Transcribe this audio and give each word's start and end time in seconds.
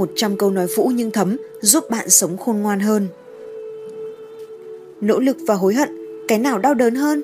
100 0.00 0.36
câu 0.36 0.50
nói 0.50 0.66
vũ 0.66 0.92
nhưng 0.94 1.10
thấm 1.10 1.36
giúp 1.60 1.90
bạn 1.90 2.10
sống 2.10 2.36
khôn 2.36 2.56
ngoan 2.56 2.80
hơn. 2.80 3.08
Nỗ 5.00 5.18
lực 5.20 5.36
và 5.46 5.54
hối 5.54 5.74
hận, 5.74 5.88
cái 6.28 6.38
nào 6.38 6.58
đau 6.58 6.74
đớn 6.74 6.94
hơn? 6.94 7.22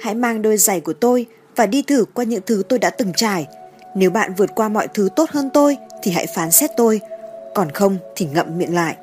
Hãy 0.00 0.14
mang 0.14 0.42
đôi 0.42 0.56
giày 0.56 0.80
của 0.80 0.92
tôi 0.92 1.26
và 1.56 1.66
đi 1.66 1.82
thử 1.82 2.04
qua 2.14 2.24
những 2.24 2.40
thứ 2.46 2.62
tôi 2.68 2.78
đã 2.78 2.90
từng 2.90 3.12
trải. 3.16 3.46
Nếu 3.96 4.10
bạn 4.10 4.34
vượt 4.36 4.50
qua 4.54 4.68
mọi 4.68 4.88
thứ 4.94 5.08
tốt 5.16 5.30
hơn 5.30 5.50
tôi 5.54 5.76
thì 6.02 6.10
hãy 6.10 6.26
phán 6.34 6.50
xét 6.50 6.70
tôi, 6.76 7.00
còn 7.54 7.70
không 7.70 7.98
thì 8.16 8.26
ngậm 8.26 8.58
miệng 8.58 8.74
lại. 8.74 8.96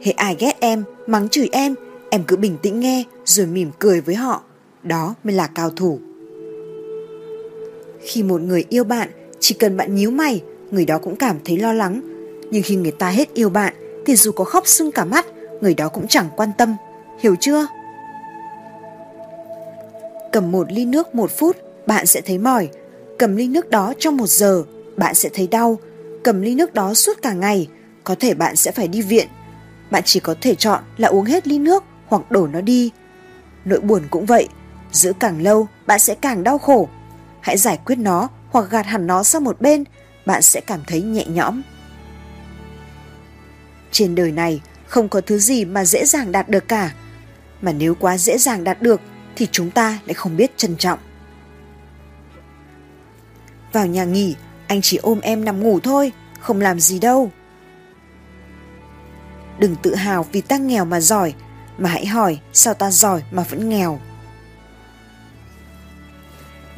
Hệ 0.00 0.12
ai 0.12 0.36
ghét 0.38 0.56
em, 0.60 0.84
mắng 1.06 1.28
chửi 1.28 1.48
em, 1.52 1.74
em 2.10 2.22
cứ 2.26 2.36
bình 2.36 2.56
tĩnh 2.62 2.80
nghe 2.80 3.04
rồi 3.24 3.46
mỉm 3.46 3.70
cười 3.78 4.00
với 4.00 4.14
họ. 4.14 4.42
Đó 4.82 5.14
mới 5.24 5.34
là 5.34 5.46
cao 5.46 5.70
thủ. 5.70 5.98
Khi 8.00 8.22
một 8.22 8.40
người 8.40 8.64
yêu 8.68 8.84
bạn, 8.84 9.08
chỉ 9.40 9.54
cần 9.54 9.76
bạn 9.76 9.94
nhíu 9.94 10.10
mày, 10.10 10.42
người 10.70 10.84
đó 10.84 10.98
cũng 10.98 11.16
cảm 11.16 11.36
thấy 11.44 11.56
lo 11.58 11.72
lắng. 11.72 12.00
Nhưng 12.50 12.62
khi 12.62 12.76
người 12.76 12.92
ta 12.92 13.08
hết 13.08 13.34
yêu 13.34 13.48
bạn, 13.48 13.74
thì 14.06 14.16
dù 14.16 14.32
có 14.32 14.44
khóc 14.44 14.66
sưng 14.66 14.92
cả 14.92 15.04
mắt, 15.04 15.26
người 15.60 15.74
đó 15.74 15.88
cũng 15.88 16.08
chẳng 16.08 16.28
quan 16.36 16.50
tâm. 16.58 16.76
Hiểu 17.20 17.36
chưa? 17.40 17.66
Cầm 20.32 20.52
một 20.52 20.72
ly 20.72 20.84
nước 20.84 21.14
một 21.14 21.30
phút, 21.30 21.56
bạn 21.86 22.06
sẽ 22.06 22.20
thấy 22.20 22.38
mỏi. 22.38 22.68
Cầm 23.18 23.36
ly 23.36 23.48
nước 23.48 23.70
đó 23.70 23.92
trong 23.98 24.16
một 24.16 24.26
giờ, 24.26 24.64
bạn 24.96 25.14
sẽ 25.14 25.28
thấy 25.34 25.46
đau. 25.46 25.78
Cầm 26.22 26.42
ly 26.42 26.54
nước 26.54 26.74
đó 26.74 26.94
suốt 26.94 27.22
cả 27.22 27.32
ngày, 27.32 27.68
có 28.04 28.14
thể 28.20 28.34
bạn 28.34 28.56
sẽ 28.56 28.72
phải 28.72 28.88
đi 28.88 29.02
viện. 29.02 29.28
Bạn 29.90 30.02
chỉ 30.06 30.20
có 30.20 30.34
thể 30.40 30.54
chọn 30.54 30.82
là 30.96 31.08
uống 31.08 31.24
hết 31.24 31.48
ly 31.48 31.58
nước 31.58 31.84
hoặc 32.06 32.30
đổ 32.30 32.46
nó 32.46 32.60
đi. 32.60 32.90
Nỗi 33.64 33.80
buồn 33.80 34.02
cũng 34.10 34.26
vậy, 34.26 34.48
giữ 34.92 35.12
càng 35.20 35.42
lâu 35.42 35.68
bạn 35.86 35.98
sẽ 35.98 36.14
càng 36.14 36.44
đau 36.44 36.58
khổ. 36.58 36.88
Hãy 37.48 37.56
giải 37.56 37.78
quyết 37.84 37.98
nó 37.98 38.28
hoặc 38.50 38.70
gạt 38.70 38.86
hẳn 38.86 39.06
nó 39.06 39.22
sang 39.22 39.44
một 39.44 39.60
bên, 39.60 39.84
bạn 40.26 40.42
sẽ 40.42 40.60
cảm 40.60 40.80
thấy 40.86 41.02
nhẹ 41.02 41.24
nhõm. 41.26 41.62
Trên 43.90 44.14
đời 44.14 44.32
này 44.32 44.60
không 44.86 45.08
có 45.08 45.20
thứ 45.20 45.38
gì 45.38 45.64
mà 45.64 45.84
dễ 45.84 46.04
dàng 46.04 46.32
đạt 46.32 46.48
được 46.48 46.68
cả, 46.68 46.94
mà 47.60 47.72
nếu 47.72 47.94
quá 47.94 48.18
dễ 48.18 48.38
dàng 48.38 48.64
đạt 48.64 48.82
được 48.82 49.00
thì 49.36 49.48
chúng 49.52 49.70
ta 49.70 49.98
lại 50.06 50.14
không 50.14 50.36
biết 50.36 50.56
trân 50.56 50.76
trọng. 50.76 50.98
Vào 53.72 53.86
nhà 53.86 54.04
nghỉ, 54.04 54.36
anh 54.66 54.80
chỉ 54.82 54.96
ôm 54.96 55.20
em 55.20 55.44
nằm 55.44 55.60
ngủ 55.60 55.80
thôi, 55.80 56.12
không 56.40 56.60
làm 56.60 56.80
gì 56.80 56.98
đâu. 56.98 57.30
Đừng 59.58 59.76
tự 59.76 59.94
hào 59.94 60.26
vì 60.32 60.40
ta 60.40 60.56
nghèo 60.56 60.84
mà 60.84 61.00
giỏi, 61.00 61.34
mà 61.78 61.90
hãy 61.90 62.06
hỏi 62.06 62.40
sao 62.52 62.74
ta 62.74 62.90
giỏi 62.90 63.22
mà 63.30 63.42
vẫn 63.42 63.68
nghèo. 63.68 64.00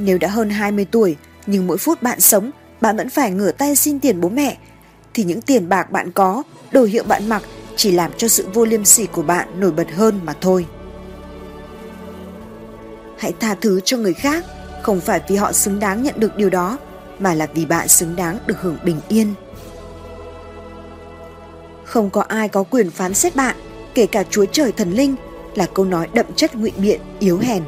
Nếu 0.03 0.19
đã 0.19 0.29
hơn 0.29 0.51
20 0.51 0.87
tuổi, 0.91 1.17
nhưng 1.47 1.67
mỗi 1.67 1.79
phút 1.79 2.03
bạn 2.03 2.21
sống, 2.21 2.51
bạn 2.81 2.97
vẫn 2.97 3.09
phải 3.09 3.31
ngửa 3.31 3.53
tay 3.53 3.77
xin 3.77 4.01
tiền 4.01 4.21
bố 4.21 4.29
mẹ, 4.29 4.57
thì 5.15 5.25
những 5.25 5.41
tiền 5.41 5.69
bạc 5.69 5.91
bạn 5.91 6.13
có, 6.13 6.43
đồ 6.73 6.85
hiệu 6.85 7.05
bạn 7.05 7.29
mặc 7.29 7.43
chỉ 7.77 7.91
làm 7.91 8.11
cho 8.17 8.29
sự 8.29 8.49
vô 8.55 8.65
liêm 8.65 8.85
sỉ 8.85 9.07
của 9.07 9.23
bạn 9.23 9.61
nổi 9.61 9.71
bật 9.71 9.91
hơn 9.95 10.21
mà 10.25 10.35
thôi. 10.41 10.67
Hãy 13.19 13.33
tha 13.41 13.55
thứ 13.55 13.81
cho 13.85 13.97
người 13.97 14.15
khác, 14.15 14.45
không 14.83 15.01
phải 15.01 15.21
vì 15.29 15.37
họ 15.37 15.53
xứng 15.53 15.81
đáng 15.81 16.03
nhận 16.03 16.15
được 16.19 16.37
điều 16.37 16.51
đó, 16.51 16.79
mà 17.19 17.35
là 17.35 17.47
vì 17.55 17.67
bạn 17.67 17.89
xứng 17.89 18.17
đáng 18.17 18.39
được 18.47 18.61
hưởng 18.61 18.79
bình 18.85 19.01
yên. 19.09 19.35
Không 21.85 22.11
có 22.11 22.21
ai 22.21 22.49
có 22.49 22.63
quyền 22.63 22.91
phán 22.91 23.15
xét 23.15 23.37
bạn, 23.37 23.57
kể 23.95 24.07
cả 24.07 24.25
Chúa 24.31 24.45
Trời 24.53 24.73
thần 24.73 24.93
linh, 24.93 25.15
là 25.55 25.67
câu 25.75 25.85
nói 25.85 26.09
đậm 26.15 26.27
chất 26.37 26.55
ngụy 26.55 26.73
biện, 26.77 27.01
yếu 27.19 27.39
hèn. 27.39 27.63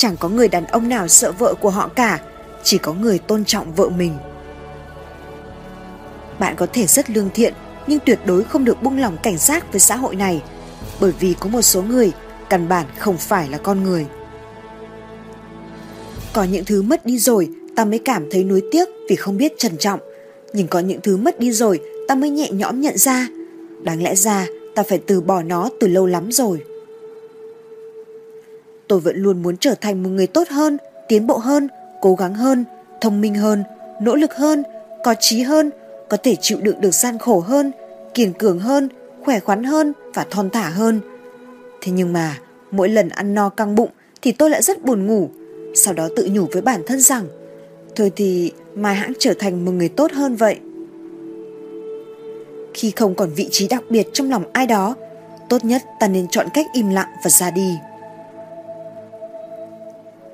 Chẳng 0.00 0.16
có 0.16 0.28
người 0.28 0.48
đàn 0.48 0.66
ông 0.66 0.88
nào 0.88 1.08
sợ 1.08 1.32
vợ 1.32 1.54
của 1.60 1.70
họ 1.70 1.88
cả, 1.88 2.20
chỉ 2.62 2.78
có 2.78 2.92
người 2.92 3.18
tôn 3.18 3.44
trọng 3.44 3.74
vợ 3.74 3.88
mình. 3.88 4.14
Bạn 6.38 6.54
có 6.56 6.66
thể 6.72 6.86
rất 6.86 7.10
lương 7.10 7.30
thiện, 7.34 7.54
nhưng 7.86 7.98
tuyệt 8.06 8.18
đối 8.26 8.44
không 8.44 8.64
được 8.64 8.82
buông 8.82 8.98
lỏng 8.98 9.16
cảnh 9.22 9.38
giác 9.38 9.72
với 9.72 9.80
xã 9.80 9.96
hội 9.96 10.16
này, 10.16 10.42
bởi 11.00 11.12
vì 11.20 11.34
có 11.40 11.48
một 11.48 11.62
số 11.62 11.82
người 11.82 12.12
căn 12.50 12.68
bản 12.68 12.86
không 12.98 13.16
phải 13.16 13.48
là 13.48 13.58
con 13.58 13.82
người. 13.82 14.06
Có 16.32 16.44
những 16.44 16.64
thứ 16.64 16.82
mất 16.82 17.06
đi 17.06 17.18
rồi, 17.18 17.48
ta 17.76 17.84
mới 17.84 17.98
cảm 17.98 18.30
thấy 18.30 18.44
nuối 18.44 18.62
tiếc 18.72 18.88
vì 19.08 19.16
không 19.16 19.36
biết 19.36 19.52
trân 19.58 19.76
trọng. 19.76 20.00
Nhưng 20.52 20.68
có 20.68 20.80
những 20.80 21.00
thứ 21.00 21.16
mất 21.16 21.38
đi 21.38 21.52
rồi, 21.52 21.80
ta 22.08 22.14
mới 22.14 22.30
nhẹ 22.30 22.50
nhõm 22.50 22.80
nhận 22.80 22.98
ra. 22.98 23.28
Đáng 23.82 24.02
lẽ 24.02 24.14
ra, 24.14 24.46
ta 24.74 24.82
phải 24.82 24.98
từ 25.06 25.20
bỏ 25.20 25.42
nó 25.42 25.68
từ 25.80 25.86
lâu 25.86 26.06
lắm 26.06 26.32
rồi. 26.32 26.62
Tôi 28.90 29.00
vẫn 29.00 29.16
luôn 29.16 29.42
muốn 29.42 29.56
trở 29.56 29.74
thành 29.80 30.02
một 30.02 30.08
người 30.08 30.26
tốt 30.26 30.48
hơn, 30.48 30.78
tiến 31.08 31.26
bộ 31.26 31.36
hơn, 31.36 31.68
cố 32.00 32.14
gắng 32.14 32.34
hơn, 32.34 32.64
thông 33.00 33.20
minh 33.20 33.34
hơn, 33.34 33.64
nỗ 34.02 34.14
lực 34.14 34.34
hơn, 34.34 34.62
có 35.04 35.14
trí 35.20 35.42
hơn, 35.42 35.70
có 36.08 36.16
thể 36.16 36.36
chịu 36.40 36.58
đựng 36.62 36.80
được 36.80 36.94
gian 36.94 37.18
khổ 37.18 37.40
hơn, 37.40 37.72
kiên 38.14 38.32
cường 38.32 38.58
hơn, 38.58 38.88
khỏe 39.24 39.40
khoắn 39.40 39.64
hơn 39.64 39.92
và 40.14 40.26
thon 40.30 40.50
thả 40.50 40.68
hơn. 40.68 41.00
Thế 41.80 41.92
nhưng 41.92 42.12
mà, 42.12 42.38
mỗi 42.70 42.88
lần 42.88 43.08
ăn 43.08 43.34
no 43.34 43.48
căng 43.48 43.74
bụng 43.74 43.90
thì 44.22 44.32
tôi 44.32 44.50
lại 44.50 44.62
rất 44.62 44.84
buồn 44.84 45.06
ngủ, 45.06 45.28
sau 45.74 45.94
đó 45.94 46.08
tự 46.16 46.28
nhủ 46.32 46.46
với 46.52 46.62
bản 46.62 46.82
thân 46.86 47.00
rằng 47.00 47.26
thôi 47.96 48.12
thì 48.16 48.52
mai 48.74 48.94
hãng 48.94 49.12
trở 49.18 49.34
thành 49.38 49.64
một 49.64 49.72
người 49.72 49.88
tốt 49.88 50.12
hơn 50.12 50.36
vậy. 50.36 50.58
Khi 52.74 52.92
không 52.96 53.14
còn 53.14 53.30
vị 53.36 53.48
trí 53.50 53.68
đặc 53.68 53.82
biệt 53.90 54.06
trong 54.12 54.30
lòng 54.30 54.44
ai 54.52 54.66
đó, 54.66 54.94
tốt 55.48 55.64
nhất 55.64 55.82
ta 56.00 56.08
nên 56.08 56.28
chọn 56.28 56.46
cách 56.54 56.66
im 56.72 56.90
lặng 56.90 57.08
và 57.24 57.30
ra 57.30 57.50
đi 57.50 57.74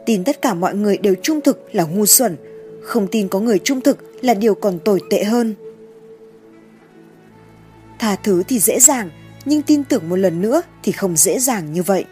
tin 0.07 0.25
tất 0.25 0.43
cả 0.43 0.55
mọi 0.55 0.75
người 0.75 0.99
đều 0.99 1.15
trung 1.23 1.41
thực 1.41 1.75
là 1.75 1.85
ngu 1.85 2.07
xuẩn, 2.07 2.37
không 2.83 3.07
tin 3.07 3.29
có 3.29 3.41
người 3.41 3.59
trung 3.59 3.81
thực 3.81 4.25
là 4.25 4.35
điều 4.35 4.55
còn 4.55 4.79
tồi 4.79 5.01
tệ 5.11 5.25
hơn. 5.25 5.55
Tha 7.99 8.17
thứ 8.17 8.43
thì 8.49 8.59
dễ 8.59 8.81
dàng, 8.81 9.11
nhưng 9.45 9.63
tin 9.63 9.85
tưởng 9.85 10.09
một 10.09 10.17
lần 10.17 10.43
nữa 10.43 10.63
thì 10.83 10.93
không 10.93 11.17
dễ 11.17 11.39
dàng 11.39 11.73
như 11.73 11.83
vậy. 11.83 12.05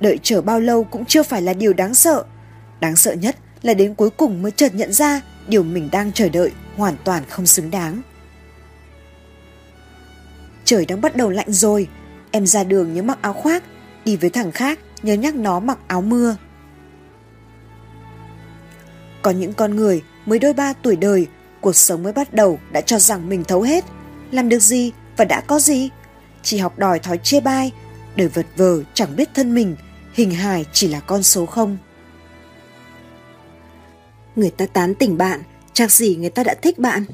Đợi 0.00 0.18
chờ 0.22 0.40
bao 0.42 0.60
lâu 0.60 0.84
cũng 0.84 1.04
chưa 1.04 1.22
phải 1.22 1.42
là 1.42 1.52
điều 1.52 1.72
đáng 1.72 1.94
sợ. 1.94 2.24
Đáng 2.80 2.96
sợ 2.96 3.12
nhất 3.12 3.36
là 3.62 3.74
đến 3.74 3.94
cuối 3.94 4.10
cùng 4.10 4.42
mới 4.42 4.52
chợt 4.52 4.74
nhận 4.74 4.92
ra 4.92 5.20
điều 5.48 5.62
mình 5.62 5.88
đang 5.92 6.12
chờ 6.12 6.28
đợi 6.28 6.50
hoàn 6.76 6.94
toàn 7.04 7.22
không 7.28 7.46
xứng 7.46 7.70
đáng. 7.70 8.02
Trời 10.64 10.86
đang 10.86 11.00
bắt 11.00 11.16
đầu 11.16 11.30
lạnh 11.30 11.52
rồi, 11.52 11.88
em 12.30 12.46
ra 12.46 12.64
đường 12.64 12.94
nhớ 12.94 13.02
mặc 13.02 13.18
áo 13.22 13.32
khoác, 13.32 13.64
đi 14.04 14.16
với 14.16 14.30
thằng 14.30 14.52
khác 14.52 14.78
nhớ 15.02 15.14
nhắc 15.14 15.34
nó 15.34 15.60
mặc 15.60 15.78
áo 15.86 16.02
mưa. 16.02 16.36
Có 19.22 19.30
những 19.30 19.52
con 19.52 19.76
người 19.76 20.02
mới 20.26 20.38
đôi 20.38 20.52
ba 20.52 20.72
tuổi 20.72 20.96
đời, 20.96 21.26
cuộc 21.60 21.76
sống 21.76 22.02
mới 22.02 22.12
bắt 22.12 22.34
đầu 22.34 22.58
đã 22.72 22.80
cho 22.80 22.98
rằng 22.98 23.28
mình 23.28 23.44
thấu 23.44 23.62
hết, 23.62 23.84
làm 24.30 24.48
được 24.48 24.58
gì 24.58 24.92
và 25.16 25.24
đã 25.24 25.40
có 25.40 25.58
gì. 25.58 25.90
Chỉ 26.42 26.58
học 26.58 26.78
đòi 26.78 26.98
thói 26.98 27.18
chê 27.18 27.40
bai, 27.40 27.72
đời 28.16 28.28
vật 28.28 28.46
vờ 28.56 28.82
chẳng 28.94 29.16
biết 29.16 29.28
thân 29.34 29.54
mình, 29.54 29.76
hình 30.12 30.30
hài 30.30 30.64
chỉ 30.72 30.88
là 30.88 31.00
con 31.00 31.22
số 31.22 31.46
không. 31.46 31.76
Người 34.36 34.50
ta 34.50 34.66
tán 34.66 34.94
tỉnh 34.94 35.18
bạn, 35.18 35.42
chắc 35.72 35.92
gì 35.92 36.16
người 36.16 36.30
ta 36.30 36.44
đã 36.44 36.54
thích 36.62 36.78
bạn. 36.78 37.04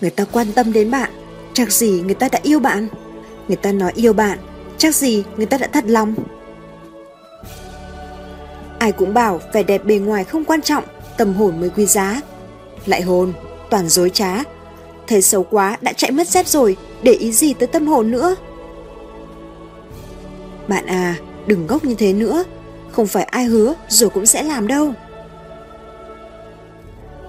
Người 0.00 0.10
ta 0.10 0.24
quan 0.32 0.52
tâm 0.52 0.72
đến 0.72 0.90
bạn, 0.90 1.10
chắc 1.52 1.72
gì 1.72 1.90
người 1.90 2.14
ta 2.14 2.28
đã 2.32 2.40
yêu 2.42 2.60
bạn. 2.60 2.88
Người 3.48 3.56
ta 3.56 3.72
nói 3.72 3.92
yêu 3.94 4.12
bạn, 4.12 4.38
chắc 4.78 4.94
gì 4.94 5.24
người 5.36 5.46
ta 5.46 5.58
đã 5.58 5.68
thật 5.72 5.84
lòng. 5.86 6.14
Ai 8.88 8.92
cũng 8.92 9.14
bảo 9.14 9.40
vẻ 9.52 9.62
đẹp 9.62 9.84
bề 9.84 9.98
ngoài 9.98 10.24
không 10.24 10.44
quan 10.44 10.62
trọng, 10.62 10.84
tâm 11.16 11.34
hồn 11.34 11.60
mới 11.60 11.70
quý 11.70 11.86
giá. 11.86 12.20
Lại 12.86 13.02
hồn, 13.02 13.32
toàn 13.70 13.88
dối 13.88 14.10
trá. 14.10 14.42
Thấy 15.06 15.22
xấu 15.22 15.42
quá 15.42 15.76
đã 15.80 15.92
chạy 15.92 16.10
mất 16.10 16.28
dép 16.28 16.46
rồi, 16.46 16.76
để 17.02 17.12
ý 17.12 17.32
gì 17.32 17.54
tới 17.54 17.66
tâm 17.66 17.86
hồn 17.86 18.10
nữa. 18.10 18.36
Bạn 20.68 20.86
à, 20.86 21.14
đừng 21.46 21.66
gốc 21.66 21.84
như 21.84 21.94
thế 21.94 22.12
nữa, 22.12 22.44
không 22.90 23.06
phải 23.06 23.24
ai 23.24 23.44
hứa 23.44 23.74
rồi 23.88 24.10
cũng 24.10 24.26
sẽ 24.26 24.42
làm 24.42 24.66
đâu. 24.66 24.92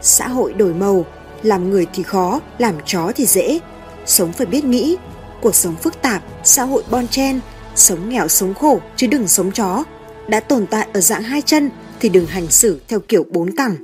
Xã 0.02 0.28
hội 0.28 0.54
đổi 0.54 0.74
màu, 0.74 1.06
làm 1.44 1.70
người 1.70 1.88
thì 1.94 2.04
khó, 2.04 2.40
làm 2.58 2.76
chó 2.86 3.12
thì 3.16 3.26
dễ. 3.26 3.60
Sống 4.06 4.32
phải 4.32 4.46
biết 4.46 4.66
nghĩ, 4.66 4.98
cuộc 5.42 5.56
sống 5.56 5.76
phức 5.76 6.02
tạp, 6.02 6.24
xã 6.44 6.64
hội 6.64 6.84
bon 6.92 7.08
chen, 7.08 7.40
sống 7.76 8.10
nghèo 8.10 8.28
sống 8.28 8.54
khổ 8.54 8.80
chứ 8.96 9.08
đừng 9.08 9.28
sống 9.28 9.52
chó 9.52 9.84
đã 10.30 10.40
tồn 10.40 10.66
tại 10.68 10.88
ở 10.94 11.02
dạng 11.02 11.22
hai 11.22 11.42
chân 11.42 11.70
thì 12.00 12.10
đừng 12.10 12.26
hành 12.26 12.48
xử 12.48 12.80
theo 12.88 13.00
kiểu 13.00 13.26
bốn 13.30 13.56
cẳng. 13.56 13.76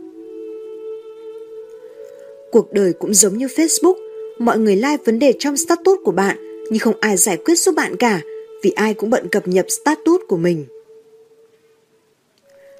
Cuộc 2.51 2.73
đời 2.73 2.93
cũng 2.93 3.13
giống 3.13 3.37
như 3.37 3.47
Facebook, 3.47 3.95
mọi 4.39 4.57
người 4.57 4.75
like 4.75 4.97
vấn 5.05 5.19
đề 5.19 5.33
trong 5.39 5.57
status 5.57 5.99
của 6.05 6.11
bạn 6.11 6.37
nhưng 6.69 6.79
không 6.79 6.95
ai 6.99 7.17
giải 7.17 7.37
quyết 7.37 7.59
giúp 7.59 7.75
bạn 7.75 7.97
cả 7.97 8.21
vì 8.63 8.71
ai 8.71 8.93
cũng 8.93 9.09
bận 9.09 9.27
cập 9.29 9.47
nhật 9.47 9.65
status 9.69 10.21
của 10.27 10.37
mình. 10.37 10.65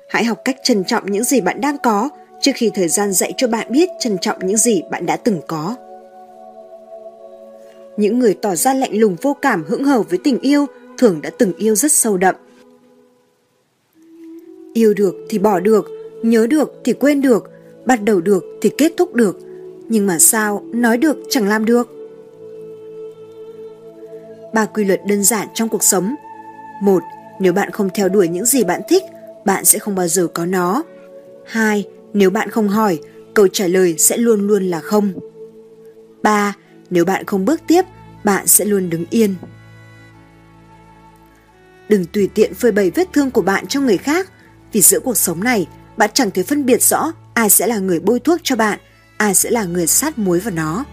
Hãy 0.10 0.24
học 0.24 0.42
cách 0.46 0.56
trân 0.64 0.84
trọng 0.84 1.12
những 1.12 1.24
gì 1.24 1.42
bạn 1.42 1.62
đang 1.62 1.78
có 1.84 2.10
trước 2.42 2.52
khi 2.56 2.72
thời 2.76 2.88
gian 2.88 3.14
dạy 3.14 3.34
cho 3.38 3.48
bạn 3.48 3.72
biết 3.72 3.90
trân 4.00 4.18
trọng 4.22 4.48
những 4.48 4.58
gì 4.58 4.82
bạn 4.92 5.06
đã 5.06 5.18
từng 5.18 5.42
có. 5.48 5.76
Những 7.98 8.20
người 8.20 8.34
tỏ 8.42 8.56
ra 8.56 8.74
lạnh 8.74 9.00
lùng 9.00 9.16
vô 9.22 9.38
cảm 9.42 9.64
hững 9.64 9.84
hờ 9.84 10.02
với 10.02 10.20
tình 10.24 10.40
yêu 10.40 10.66
thường 10.98 11.22
đã 11.22 11.30
từng 11.38 11.54
yêu 11.58 11.76
rất 11.76 11.92
sâu 11.92 12.18
đậm 12.18 12.36
Yêu 14.76 14.94
được 14.94 15.16
thì 15.30 15.40
bỏ 15.40 15.60
được, 15.60 15.92
nhớ 16.24 16.48
được 16.48 16.72
thì 16.84 16.94
quên 16.94 17.22
được, 17.22 17.50
bắt 17.86 18.04
đầu 18.04 18.22
được 18.22 18.44
thì 18.62 18.72
kết 18.78 18.94
thúc 18.98 19.14
được. 19.14 19.40
Nhưng 19.90 20.08
mà 20.08 20.20
sao 20.20 20.64
nói 20.74 20.98
được 20.98 21.18
chẳng 21.30 21.48
làm 21.48 21.66
được? 21.66 21.90
Ba 24.54 24.66
quy 24.66 24.84
luật 24.84 25.02
đơn 25.08 25.24
giản 25.24 25.48
trong 25.54 25.70
cuộc 25.70 25.84
sống. 25.84 26.16
Một, 26.82 27.04
nếu 27.40 27.54
bạn 27.54 27.72
không 27.72 27.90
theo 27.94 28.10
đuổi 28.10 28.28
những 28.28 28.46
gì 28.46 28.64
bạn 28.64 28.82
thích, 28.90 29.04
bạn 29.46 29.66
sẽ 29.66 29.80
không 29.80 29.96
bao 29.96 30.08
giờ 30.08 30.28
có 30.28 30.46
nó. 30.46 30.84
Hai, 31.46 31.88
nếu 32.14 32.30
bạn 32.30 32.50
không 32.50 32.68
hỏi, 32.68 33.00
câu 33.34 33.48
trả 33.48 33.68
lời 33.68 33.96
sẽ 33.98 34.18
luôn 34.18 34.48
luôn 34.48 34.64
là 34.64 34.80
không. 34.80 35.12
Ba, 36.24 36.56
nếu 36.90 37.06
bạn 37.06 37.26
không 37.26 37.46
bước 37.46 37.62
tiếp, 37.68 37.86
bạn 38.24 38.48
sẽ 38.48 38.66
luôn 38.66 38.90
đứng 38.90 39.06
yên. 39.10 39.36
Đừng 41.90 42.06
tùy 42.06 42.30
tiện 42.34 42.54
phơi 42.54 42.72
bày 42.72 42.92
vết 42.96 43.08
thương 43.14 43.32
của 43.32 43.42
bạn 43.42 43.68
cho 43.68 43.82
người 43.82 43.98
khác, 43.98 44.30
vì 44.76 44.82
giữa 44.82 45.00
cuộc 45.00 45.18
sống 45.18 45.44
này, 45.44 45.68
bạn 45.98 46.10
chẳng 46.14 46.32
thể 46.32 46.44
phân 46.44 46.66
biệt 46.66 46.82
rõ 46.82 47.12
ai 47.34 47.50
sẽ 47.50 47.68
là 47.68 47.78
người 47.78 48.00
bôi 48.00 48.20
thuốc 48.20 48.40
cho 48.44 48.56
bạn, 48.56 48.80
ai 49.18 49.36
sẽ 49.36 49.52
là 49.52 49.64
người 49.64 49.88
sát 49.88 50.18
muối 50.18 50.40
vào 50.40 50.54
nó. 50.54 50.86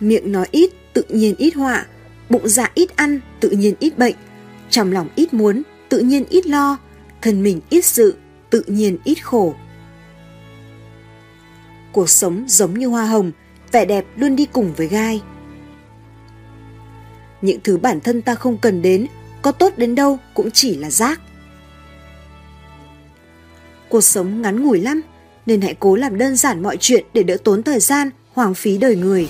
Miệng 0.00 0.32
nói 0.32 0.48
ít, 0.50 0.70
tự 0.92 1.04
nhiên 1.08 1.34
ít 1.38 1.54
họa, 1.54 1.86
bụng 2.30 2.48
dạ 2.48 2.70
ít 2.74 2.96
ăn, 2.96 3.20
tự 3.40 3.50
nhiên 3.50 3.74
ít 3.78 3.98
bệnh, 3.98 4.14
trong 4.70 4.92
lòng 4.92 5.08
ít 5.14 5.34
muốn, 5.34 5.62
tự 5.88 5.98
nhiên 5.98 6.24
ít 6.28 6.46
lo, 6.46 6.78
thân 7.22 7.42
mình 7.42 7.60
ít 7.70 7.84
sự, 7.84 8.16
tự 8.50 8.64
nhiên 8.66 8.98
ít 9.04 9.14
khổ. 9.14 9.54
Cuộc 11.92 12.10
sống 12.10 12.44
giống 12.48 12.78
như 12.78 12.86
hoa 12.86 13.04
hồng, 13.04 13.32
vẻ 13.72 13.84
đẹp 13.84 14.04
luôn 14.16 14.36
đi 14.36 14.46
cùng 14.52 14.72
với 14.76 14.88
gai. 14.88 15.22
Những 17.42 17.60
thứ 17.64 17.76
bản 17.76 18.00
thân 18.00 18.22
ta 18.22 18.34
không 18.34 18.58
cần 18.58 18.82
đến, 18.82 19.06
có 19.42 19.52
tốt 19.52 19.72
đến 19.76 19.94
đâu 19.94 20.18
cũng 20.34 20.50
chỉ 20.50 20.76
là 20.76 20.90
rác. 20.90 21.20
Cuộc 23.92 24.00
sống 24.00 24.42
ngắn 24.42 24.62
ngủi 24.62 24.80
lắm, 24.80 25.02
nên 25.46 25.60
hãy 25.60 25.74
cố 25.80 25.96
làm 25.96 26.18
đơn 26.18 26.36
giản 26.36 26.62
mọi 26.62 26.76
chuyện 26.80 27.04
để 27.14 27.22
đỡ 27.22 27.36
tốn 27.44 27.62
thời 27.62 27.80
gian, 27.80 28.10
hoang 28.32 28.54
phí 28.54 28.78
đời 28.78 28.96
người. 28.96 29.28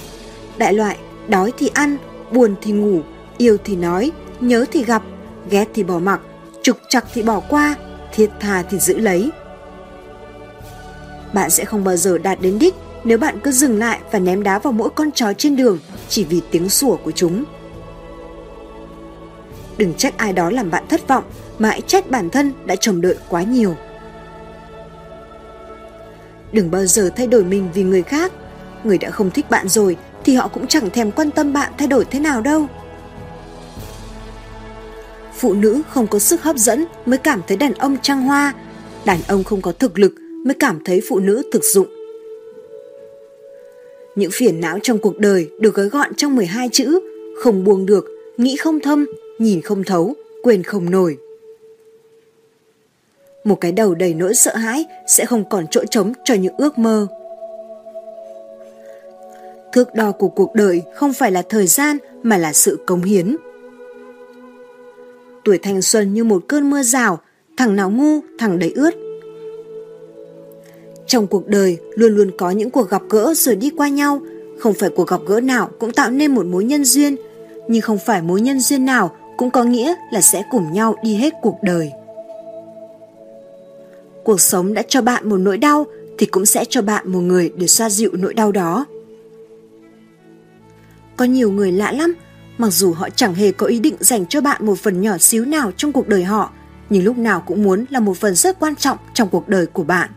Đại 0.56 0.74
loại, 0.74 0.96
đói 1.28 1.52
thì 1.58 1.70
ăn, 1.74 1.96
buồn 2.32 2.54
thì 2.62 2.72
ngủ, 2.72 3.00
yêu 3.38 3.56
thì 3.64 3.76
nói, 3.76 4.10
nhớ 4.40 4.64
thì 4.72 4.84
gặp, 4.84 5.02
ghét 5.50 5.64
thì 5.74 5.82
bỏ 5.82 5.98
mặc, 5.98 6.20
trục 6.62 6.76
chặt 6.88 7.04
thì 7.14 7.22
bỏ 7.22 7.40
qua, 7.40 7.74
thiệt 8.14 8.30
thà 8.40 8.62
thì 8.62 8.78
giữ 8.78 8.98
lấy. 8.98 9.30
Bạn 11.34 11.50
sẽ 11.50 11.64
không 11.64 11.84
bao 11.84 11.96
giờ 11.96 12.18
đạt 12.18 12.40
đến 12.40 12.58
đích 12.58 12.74
nếu 13.04 13.18
bạn 13.18 13.40
cứ 13.44 13.50
dừng 13.50 13.78
lại 13.78 13.98
và 14.12 14.18
ném 14.18 14.42
đá 14.42 14.58
vào 14.58 14.72
mỗi 14.72 14.90
con 14.90 15.12
chó 15.12 15.32
trên 15.32 15.56
đường 15.56 15.78
chỉ 16.08 16.24
vì 16.24 16.40
tiếng 16.50 16.68
sủa 16.68 16.96
của 16.96 17.12
chúng. 17.12 17.44
Đừng 19.78 19.94
trách 19.94 20.18
ai 20.18 20.32
đó 20.32 20.50
làm 20.50 20.70
bạn 20.70 20.84
thất 20.88 21.08
vọng 21.08 21.24
mà 21.58 21.68
hãy 21.68 21.80
trách 21.80 22.10
bản 22.10 22.30
thân 22.30 22.52
đã 22.64 22.76
trông 22.76 23.00
đợi 23.00 23.16
quá 23.28 23.42
nhiều. 23.42 23.76
Đừng 26.52 26.70
bao 26.70 26.86
giờ 26.86 27.10
thay 27.16 27.26
đổi 27.26 27.44
mình 27.44 27.68
vì 27.74 27.82
người 27.82 28.02
khác. 28.02 28.32
Người 28.84 28.98
đã 28.98 29.10
không 29.10 29.30
thích 29.30 29.50
bạn 29.50 29.68
rồi 29.68 29.96
thì 30.24 30.34
họ 30.34 30.48
cũng 30.48 30.66
chẳng 30.66 30.90
thèm 30.90 31.10
quan 31.10 31.30
tâm 31.30 31.52
bạn 31.52 31.72
thay 31.78 31.88
đổi 31.88 32.04
thế 32.10 32.20
nào 32.20 32.40
đâu. 32.40 32.66
Phụ 35.34 35.54
nữ 35.54 35.82
không 35.88 36.06
có 36.06 36.18
sức 36.18 36.42
hấp 36.42 36.56
dẫn 36.56 36.84
mới 37.06 37.18
cảm 37.18 37.40
thấy 37.48 37.56
đàn 37.56 37.74
ông 37.74 37.96
trăng 38.02 38.22
hoa, 38.22 38.54
đàn 39.04 39.18
ông 39.28 39.44
không 39.44 39.62
có 39.62 39.72
thực 39.72 39.98
lực 39.98 40.12
mới 40.44 40.54
cảm 40.54 40.80
thấy 40.84 41.00
phụ 41.08 41.18
nữ 41.18 41.42
thực 41.52 41.64
dụng. 41.64 41.86
Những 44.14 44.30
phiền 44.32 44.60
não 44.60 44.78
trong 44.82 44.98
cuộc 44.98 45.18
đời 45.18 45.50
được 45.58 45.74
gói 45.74 45.88
gọn 45.88 46.14
trong 46.14 46.36
12 46.36 46.68
chữ, 46.72 47.00
không 47.38 47.64
buông 47.64 47.86
được, 47.86 48.04
nghĩ 48.36 48.56
không 48.56 48.80
thâm, 48.80 49.06
nhìn 49.38 49.60
không 49.60 49.84
thấu, 49.84 50.14
quên 50.42 50.62
không 50.62 50.90
nổi. 50.90 51.16
Một 53.44 53.60
cái 53.60 53.72
đầu 53.72 53.94
đầy 53.94 54.14
nỗi 54.14 54.34
sợ 54.34 54.56
hãi 54.56 54.84
sẽ 55.06 55.26
không 55.26 55.44
còn 55.50 55.66
chỗ 55.70 55.84
trống 55.90 56.12
cho 56.24 56.34
những 56.34 56.54
ước 56.56 56.78
mơ. 56.78 57.06
Thước 59.72 59.94
đo 59.94 60.12
của 60.12 60.28
cuộc 60.28 60.54
đời 60.54 60.82
không 60.94 61.12
phải 61.12 61.30
là 61.30 61.42
thời 61.48 61.66
gian 61.66 61.98
mà 62.22 62.36
là 62.36 62.52
sự 62.52 62.78
cống 62.86 63.02
hiến. 63.02 63.36
Tuổi 65.44 65.58
thanh 65.58 65.82
xuân 65.82 66.14
như 66.14 66.24
một 66.24 66.42
cơn 66.48 66.70
mưa 66.70 66.82
rào, 66.82 67.18
thằng 67.56 67.76
nào 67.76 67.90
ngu, 67.90 68.20
thằng 68.38 68.58
đấy 68.58 68.72
ướt. 68.76 68.94
Trong 71.06 71.26
cuộc 71.26 71.46
đời 71.46 71.78
luôn 71.94 72.16
luôn 72.16 72.30
có 72.38 72.50
những 72.50 72.70
cuộc 72.70 72.90
gặp 72.90 73.02
gỡ 73.10 73.34
rồi 73.36 73.56
đi 73.56 73.70
qua 73.76 73.88
nhau, 73.88 74.20
không 74.58 74.74
phải 74.74 74.90
cuộc 74.96 75.08
gặp 75.08 75.20
gỡ 75.26 75.40
nào 75.40 75.70
cũng 75.78 75.92
tạo 75.92 76.10
nên 76.10 76.34
một 76.34 76.46
mối 76.46 76.64
nhân 76.64 76.84
duyên, 76.84 77.16
nhưng 77.68 77.82
không 77.82 77.98
phải 78.06 78.22
mối 78.22 78.40
nhân 78.40 78.60
duyên 78.60 78.84
nào 78.84 79.10
cũng 79.36 79.50
có 79.50 79.64
nghĩa 79.64 79.94
là 80.12 80.20
sẽ 80.20 80.42
cùng 80.50 80.72
nhau 80.72 80.96
đi 81.02 81.14
hết 81.14 81.32
cuộc 81.42 81.58
đời. 81.62 81.92
Cuộc 84.24 84.40
sống 84.40 84.74
đã 84.74 84.82
cho 84.88 85.02
bạn 85.02 85.28
một 85.28 85.36
nỗi 85.36 85.58
đau 85.58 85.86
thì 86.18 86.26
cũng 86.26 86.46
sẽ 86.46 86.64
cho 86.64 86.82
bạn 86.82 87.12
một 87.12 87.20
người 87.20 87.52
để 87.56 87.66
xoa 87.66 87.90
dịu 87.90 88.10
nỗi 88.12 88.34
đau 88.34 88.52
đó. 88.52 88.86
Có 91.16 91.24
nhiều 91.24 91.50
người 91.50 91.72
lạ 91.72 91.92
lắm, 91.92 92.14
mặc 92.58 92.70
dù 92.70 92.92
họ 92.92 93.10
chẳng 93.10 93.34
hề 93.34 93.52
có 93.52 93.66
ý 93.66 93.80
định 93.80 93.96
dành 94.00 94.26
cho 94.26 94.40
bạn 94.40 94.66
một 94.66 94.78
phần 94.78 95.00
nhỏ 95.00 95.18
xíu 95.18 95.44
nào 95.44 95.72
trong 95.76 95.92
cuộc 95.92 96.08
đời 96.08 96.24
họ, 96.24 96.52
nhưng 96.90 97.04
lúc 97.04 97.18
nào 97.18 97.40
cũng 97.40 97.62
muốn 97.62 97.84
là 97.90 98.00
một 98.00 98.16
phần 98.16 98.34
rất 98.34 98.60
quan 98.60 98.76
trọng 98.76 98.98
trong 99.14 99.28
cuộc 99.28 99.48
đời 99.48 99.66
của 99.66 99.84
bạn. 99.84 100.10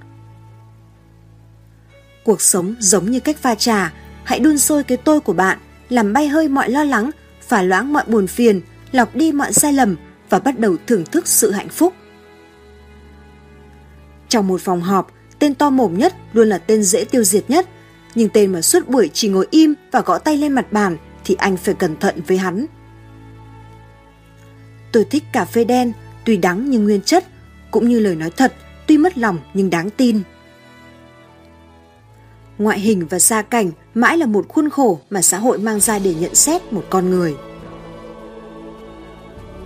Cuộc 2.24 2.42
sống 2.42 2.76
giống 2.80 3.12
như 3.12 3.20
cách 3.20 3.38
pha 3.38 3.56
trà, 3.56 3.94
hãy 4.24 4.40
đun 4.40 4.58
sôi 4.58 4.84
cái 4.84 4.98
tôi 4.98 5.20
của 5.20 5.34
bạn, 5.34 5.58
làm 5.90 6.14
bay 6.14 6.28
hơi 6.28 6.48
mọi 6.48 6.70
lo 6.70 6.84
lắng, 6.84 7.12
phả 7.42 7.62
loãng 7.62 7.94
mọi 7.94 8.04
buồn 8.08 8.28
phiền, 8.28 8.62
lọc 8.92 9.16
đi 9.16 9.32
mọi 9.32 9.54
sai 9.54 9.74
lầm 9.74 9.96
và 10.30 10.40
bắt 10.40 10.60
đầu 10.60 10.76
thưởng 10.88 11.04
thức 11.12 11.28
sự 11.28 11.52
hạnh 11.52 11.70
phúc. 11.70 11.94
Trong 14.36 14.48
một 14.48 14.62
phòng 14.62 14.82
họp, 14.82 15.12
tên 15.40 15.56
to 15.56 15.70
mồm 15.70 15.98
nhất 15.98 16.14
luôn 16.34 16.50
là 16.50 16.58
tên 16.58 16.84
dễ 16.84 17.06
tiêu 17.06 17.24
diệt 17.24 17.50
nhất, 17.50 17.68
nhưng 18.16 18.30
tên 18.30 18.54
mà 18.54 18.62
suốt 18.62 18.88
buổi 18.88 19.10
chỉ 19.14 19.28
ngồi 19.28 19.48
im 19.52 19.74
và 19.92 20.02
gõ 20.02 20.18
tay 20.18 20.38
lên 20.38 20.52
mặt 20.52 20.72
bàn 20.72 20.98
thì 21.26 21.36
anh 21.36 21.58
phải 21.58 21.74
cẩn 21.74 21.98
thận 21.98 22.22
với 22.28 22.38
hắn. 22.38 22.66
Tôi 24.92 25.06
thích 25.06 25.24
cà 25.34 25.46
phê 25.46 25.64
đen, 25.64 25.94
tuy 26.26 26.38
đắng 26.38 26.70
nhưng 26.70 26.84
nguyên 26.84 27.02
chất, 27.02 27.26
cũng 27.72 27.90
như 27.90 28.00
lời 28.00 28.16
nói 28.16 28.30
thật, 28.30 28.54
tuy 28.88 28.98
mất 28.98 29.18
lòng 29.18 29.40
nhưng 29.54 29.70
đáng 29.70 29.90
tin. 29.90 30.22
Ngoại 32.58 32.80
hình 32.80 33.08
và 33.08 33.20
gia 33.20 33.42
cảnh 33.42 33.72
mãi 33.94 34.18
là 34.18 34.26
một 34.26 34.46
khuôn 34.50 34.70
khổ 34.70 35.00
mà 35.10 35.22
xã 35.22 35.40
hội 35.40 35.58
mang 35.58 35.80
ra 35.80 36.00
để 36.00 36.14
nhận 36.14 36.36
xét 36.36 36.74
một 36.74 36.84
con 36.90 37.10
người. 37.10 37.36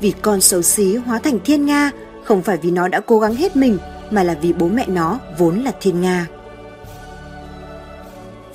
Vì 0.02 0.14
con 0.22 0.42
xấu 0.42 0.62
xí 0.62 0.96
hóa 0.96 1.20
thành 1.20 1.40
thiên 1.46 1.66
nga 1.66 1.92
không 2.24 2.42
phải 2.42 2.58
vì 2.58 2.72
nó 2.72 2.88
đã 2.88 3.00
cố 3.00 3.20
gắng 3.20 3.36
hết 3.36 3.56
mình 3.56 3.78
mà 4.12 4.24
là 4.24 4.38
vì 4.42 4.54
bố 4.54 4.68
mẹ 4.68 4.86
nó 4.88 5.20
vốn 5.38 5.60
là 5.60 5.72
thiên 5.82 6.02
nga. 6.02 6.28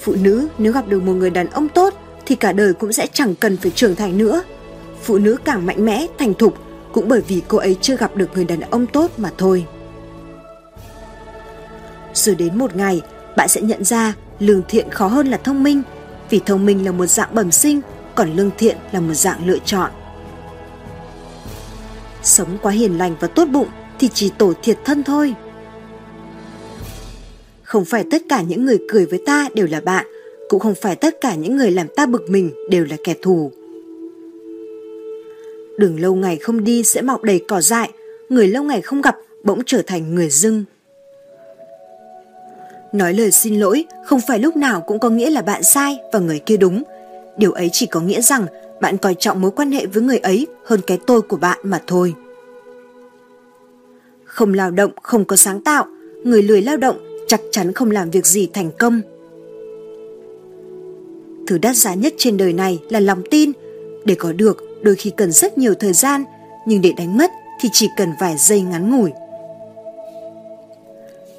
Phụ 0.01 0.15
nữ 0.21 0.49
nếu 0.59 0.73
gặp 0.73 0.89
được 0.89 1.03
một 1.03 1.13
người 1.13 1.31
đàn 1.31 1.51
ông 1.51 1.69
tốt 1.69 1.95
thì 2.27 2.35
cả 2.35 2.53
đời 2.53 2.75
cũng 2.75 2.93
sẽ 2.93 3.07
chẳng 3.13 3.35
cần 3.35 3.57
phải 3.57 3.71
trưởng 3.71 3.97
thành 3.97 4.19
nữa. 4.19 4.43
Phụ 5.03 5.19
nữ 5.19 5.37
càng 5.45 5.67
mạnh 5.67 5.85
mẽ, 5.85 6.07
thành 6.19 6.35
thục 6.35 6.55
cũng 6.93 7.09
bởi 7.09 7.21
vì 7.21 7.43
cô 7.49 7.59
ấy 7.59 7.77
chưa 7.81 7.97
gặp 7.97 8.17
được 8.17 8.31
người 8.35 8.45
đàn 8.45 8.61
ông 8.61 8.87
tốt 8.87 9.11
mà 9.17 9.31
thôi. 9.39 9.67
Rồi 12.15 12.35
đến 12.35 12.59
một 12.59 12.77
ngày, 12.77 13.03
bạn 13.37 13.49
sẽ 13.49 13.61
nhận 13.61 13.85
ra 13.85 14.15
lương 14.39 14.63
thiện 14.69 14.91
khó 14.91 15.07
hơn 15.07 15.27
là 15.29 15.37
thông 15.37 15.63
minh, 15.63 15.83
vì 16.31 16.41
thông 16.47 16.67
minh 16.67 16.85
là 16.85 16.93
một 16.93 17.07
dạng 17.07 17.35
bẩm 17.35 17.51
sinh, 17.51 17.81
còn 18.15 18.33
lương 18.33 18.51
thiện 18.59 18.77
là 18.93 19.01
một 19.01 19.15
dạng 19.15 19.47
lựa 19.47 19.59
chọn. 19.65 19.91
Sống 22.23 22.59
quá 22.63 22.73
hiền 22.73 22.99
lành 22.99 23.17
và 23.21 23.29
tốt 23.29 23.49
bụng 23.49 23.69
thì 23.99 24.09
chỉ 24.15 24.33
tổ 24.39 24.53
thiệt 24.63 24.79
thân 24.85 25.05
thôi. 25.05 25.35
Không 27.75 27.85
phải 27.85 28.05
tất 28.11 28.23
cả 28.29 28.43
những 28.43 28.65
người 28.65 28.79
cười 28.89 29.07
với 29.07 29.23
ta 29.27 29.49
đều 29.55 29.67
là 29.67 29.81
bạn, 29.81 30.07
cũng 30.49 30.61
không 30.61 30.75
phải 30.75 30.97
tất 30.97 31.21
cả 31.21 31.35
những 31.35 31.57
người 31.57 31.71
làm 31.71 31.87
ta 31.97 32.07
bực 32.07 32.31
mình 32.31 32.51
đều 32.71 32.85
là 32.91 32.97
kẻ 33.05 33.15
thù. 33.23 33.53
Đường 35.79 36.01
lâu 36.01 36.15
ngày 36.15 36.37
không 36.37 36.65
đi 36.65 36.83
sẽ 36.83 37.03
mọc 37.03 37.23
đầy 37.23 37.41
cỏ 37.49 37.61
dại, 37.61 37.91
người 38.29 38.49
lâu 38.49 38.63
ngày 38.63 38.81
không 38.81 39.03
gặp 39.03 39.17
bỗng 39.45 39.63
trở 39.67 39.83
thành 39.83 40.15
người 40.15 40.29
dưng. 40.31 40.65
Nói 42.93 43.15
lời 43.15 43.31
xin 43.31 43.61
lỗi 43.61 43.85
không 44.05 44.21
phải 44.29 44.39
lúc 44.39 44.57
nào 44.57 44.81
cũng 44.81 44.99
có 44.99 45.11
nghĩa 45.11 45.31
là 45.31 45.43
bạn 45.43 45.63
sai 45.63 45.99
và 46.13 46.19
người 46.19 46.39
kia 46.39 46.57
đúng. 46.57 46.83
Điều 47.37 47.53
ấy 47.53 47.71
chỉ 47.73 47.87
có 47.87 48.01
nghĩa 48.01 48.21
rằng 48.21 48.47
bạn 48.81 48.99
coi 48.99 49.15
trọng 49.15 49.41
mối 49.41 49.51
quan 49.51 49.71
hệ 49.71 49.87
với 49.87 50.03
người 50.03 50.19
ấy 50.19 50.47
hơn 50.65 50.81
cái 50.87 50.99
tôi 51.07 51.23
của 51.23 51.37
bạn 51.37 51.59
mà 51.63 51.83
thôi. 51.87 52.15
Không 54.25 54.55
lao 54.55 54.71
động, 54.71 54.93
không 55.03 55.25
có 55.25 55.37
sáng 55.37 55.65
tạo, 55.65 55.87
người 56.25 56.43
lười 56.43 56.63
lao 56.63 56.77
động 56.77 57.14
chắc 57.27 57.41
chắn 57.51 57.73
không 57.73 57.91
làm 57.91 58.11
việc 58.11 58.27
gì 58.27 58.49
thành 58.53 58.71
công. 58.79 59.01
Thứ 61.47 61.59
đắt 61.59 61.77
giá 61.77 61.95
nhất 61.95 62.15
trên 62.19 62.37
đời 62.37 62.53
này 62.53 62.83
là 62.89 63.01
lòng 63.01 63.23
tin. 63.31 63.53
Để 64.05 64.15
có 64.15 64.33
được 64.33 64.65
đôi 64.83 64.95
khi 64.95 65.11
cần 65.17 65.33
rất 65.33 65.59
nhiều 65.59 65.75
thời 65.75 65.93
gian, 65.93 66.25
nhưng 66.67 66.83
để 66.83 66.93
đánh 66.97 67.17
mất 67.17 67.31
thì 67.61 67.69
chỉ 67.73 67.89
cần 67.97 68.13
vài 68.21 68.37
giây 68.39 68.61
ngắn 68.61 68.91
ngủi. 68.91 69.13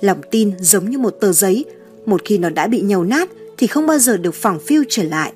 Lòng 0.01 0.21
tin 0.31 0.51
giống 0.59 0.89
như 0.89 0.97
một 0.97 1.09
tờ 1.09 1.31
giấy, 1.31 1.65
một 2.05 2.21
khi 2.25 2.37
nó 2.37 2.49
đã 2.49 2.67
bị 2.67 2.81
nhầu 2.81 3.03
nát 3.03 3.29
thì 3.57 3.67
không 3.67 3.87
bao 3.87 3.99
giờ 3.99 4.17
được 4.17 4.35
phẳng 4.35 4.59
phiu 4.59 4.83
trở 4.89 5.03
lại. 5.03 5.33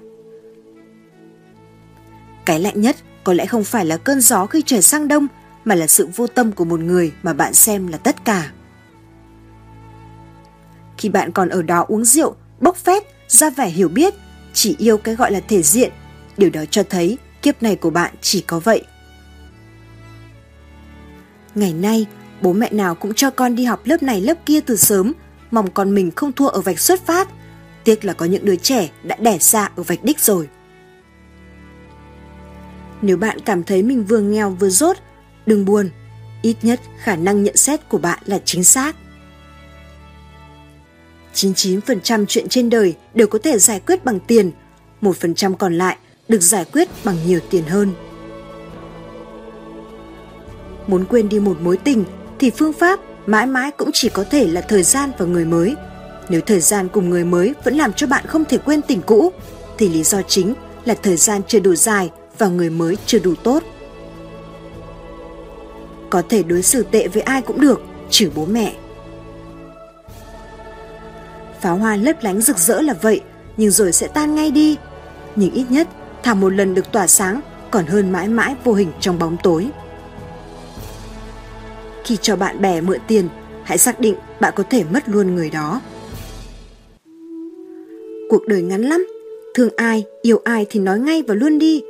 Cái 2.46 2.60
lạnh 2.60 2.82
nhất 2.82 2.96
có 3.24 3.34
lẽ 3.34 3.46
không 3.46 3.64
phải 3.64 3.86
là 3.86 3.98
cơn 3.98 4.22
gió 4.22 4.46
khi 4.46 4.64
trời 4.66 4.82
sang 4.82 5.08
đông, 5.08 5.28
mà 5.66 5.76
là 5.76 5.88
sự 5.88 6.08
vô 6.16 6.28
tâm 6.28 6.52
của 6.52 6.66
một 6.66 6.80
người 6.80 7.12
mà 7.24 7.34
bạn 7.34 7.54
xem 7.54 7.88
là 7.88 7.98
tất 7.98 8.26
cả. 8.26 8.52
Khi 11.00 11.10
bạn 11.10 11.32
còn 11.32 11.50
ở 11.50 11.62
đó 11.62 11.86
uống 11.88 12.06
rượu, 12.06 12.36
bốc 12.60 12.78
phét, 12.78 13.04
ra 13.28 13.50
vẻ 13.50 13.70
hiểu 13.70 13.90
biết, 13.90 14.14
chỉ 14.54 14.76
yêu 14.80 14.98
cái 14.98 15.16
gọi 15.16 15.32
là 15.32 15.40
thể 15.40 15.62
diện, 15.62 15.92
điều 16.38 16.50
đó 16.50 16.62
cho 16.72 16.84
thấy 16.90 17.18
kiếp 17.42 17.64
này 17.64 17.76
của 17.76 17.90
bạn 17.90 18.16
chỉ 18.22 18.42
có 18.42 18.60
vậy. 18.60 18.84
Ngày 21.56 21.74
nay, 21.74 22.06
bố 22.42 22.54
mẹ 22.54 22.70
nào 22.72 22.96
cũng 22.96 23.14
cho 23.14 23.30
con 23.30 23.56
đi 23.56 23.66
học 23.66 23.82
lớp 23.86 24.04
này 24.04 24.22
lớp 24.22 24.34
kia 24.46 24.60
từ 24.62 24.76
sớm, 24.76 25.14
mong 25.52 25.72
con 25.72 25.96
mình 25.96 26.12
không 26.16 26.32
thua 26.32 26.48
ở 26.48 26.62
vạch 26.62 26.80
xuất 26.80 27.06
phát. 27.06 27.28
Tiếc 27.84 28.06
là 28.06 28.14
có 28.14 28.26
những 28.26 28.46
đứa 28.46 28.56
trẻ 28.56 28.90
đã 29.04 29.16
đẻ 29.20 29.38
ra 29.40 29.70
ở 29.76 29.84
vạch 29.84 30.04
đích 30.04 30.20
rồi. 30.20 30.50
Nếu 33.02 33.18
bạn 33.18 33.38
cảm 33.46 33.64
thấy 33.64 33.84
mình 33.84 34.04
vừa 34.04 34.20
nghèo 34.20 34.50
vừa 34.50 34.70
rốt, 34.70 34.98
đừng 35.46 35.66
buồn, 35.66 35.90
ít 36.42 36.56
nhất 36.62 36.80
khả 37.04 37.16
năng 37.16 37.44
nhận 37.44 37.58
xét 37.58 37.90
của 37.90 37.98
bạn 37.98 38.20
là 38.26 38.40
chính 38.46 38.64
xác. 38.64 38.96
99% 41.34 42.26
chuyện 42.26 42.48
trên 42.50 42.70
đời 42.70 42.96
đều 43.14 43.28
có 43.28 43.40
thể 43.44 43.60
giải 43.60 43.82
quyết 43.88 44.06
bằng 44.06 44.20
tiền, 44.20 44.52
1% 45.02 45.56
còn 45.56 45.78
lại 45.78 45.98
được 46.28 46.42
giải 46.42 46.66
quyết 46.74 46.90
bằng 47.04 47.16
nhiều 47.26 47.40
tiền 47.50 47.64
hơn. 47.64 47.94
Muốn 50.88 51.06
quên 51.06 51.30
đi 51.30 51.40
một 51.40 51.58
mối 51.62 51.78
tình 51.78 52.04
thì 52.40 52.50
phương 52.50 52.74
pháp 52.74 53.00
mãi 53.26 53.46
mãi 53.46 53.72
cũng 53.72 53.90
chỉ 53.94 54.10
có 54.10 54.24
thể 54.24 54.48
là 54.48 54.62
thời 54.62 54.84
gian 54.84 55.12
và 55.18 55.26
người 55.26 55.46
mới. 55.46 55.76
Nếu 56.30 56.42
thời 56.42 56.60
gian 56.60 56.88
cùng 56.90 57.10
người 57.10 57.26
mới 57.26 57.54
vẫn 57.64 57.76
làm 57.78 57.94
cho 57.94 58.08
bạn 58.08 58.26
không 58.28 58.46
thể 58.46 58.58
quên 58.58 58.82
tình 58.82 59.02
cũ, 59.02 59.32
thì 59.78 59.90
lý 59.90 60.04
do 60.04 60.22
chính 60.22 60.54
là 60.86 60.94
thời 60.94 61.18
gian 61.18 61.42
chưa 61.48 61.60
đủ 61.60 61.76
dài 61.76 62.12
và 62.38 62.48
người 62.48 62.70
mới 62.70 62.98
chưa 63.06 63.20
đủ 63.20 63.36
tốt. 63.44 63.64
Có 66.10 66.22
thể 66.30 66.44
đối 66.44 66.62
xử 66.62 66.84
tệ 66.84 67.08
với 67.08 67.22
ai 67.22 67.42
cũng 67.42 67.62
được, 67.62 67.82
trừ 68.10 68.32
bố 68.36 68.46
mẹ. 68.46 68.76
Pháo 71.62 71.76
hoa 71.76 71.96
lấp 71.96 72.16
lánh 72.22 72.42
rực 72.42 72.58
rỡ 72.58 72.82
là 72.82 72.94
vậy, 73.02 73.22
nhưng 73.58 73.72
rồi 73.72 73.92
sẽ 73.92 74.08
tan 74.08 74.36
ngay 74.36 74.52
đi. 74.52 74.78
Nhưng 75.36 75.52
ít 75.52 75.66
nhất, 75.70 75.88
thả 76.24 76.34
một 76.34 76.50
lần 76.50 76.74
được 76.74 76.92
tỏa 76.92 77.08
sáng 77.08 77.42
còn 77.72 77.86
hơn 77.86 78.12
mãi 78.12 78.28
mãi 78.28 78.56
vô 78.64 78.74
hình 78.74 78.92
trong 79.00 79.20
bóng 79.20 79.38
tối. 79.44 79.70
Khi 82.04 82.18
cho 82.22 82.36
bạn 82.36 82.62
bè 82.62 82.82
mượn 82.82 83.00
tiền, 83.08 83.30
hãy 83.64 83.78
xác 83.78 84.00
định 84.00 84.16
bạn 84.40 84.54
có 84.56 84.64
thể 84.70 84.84
mất 84.94 85.10
luôn 85.10 85.36
người 85.36 85.50
đó. 85.50 85.82
Cuộc 88.30 88.48
đời 88.48 88.62
ngắn 88.62 88.82
lắm, 88.82 89.08
thương 89.54 89.70
ai, 89.76 90.04
yêu 90.22 90.42
ai 90.44 90.66
thì 90.70 90.80
nói 90.80 91.00
ngay 91.00 91.24
và 91.28 91.34
luôn 91.34 91.60
đi, 91.60 91.82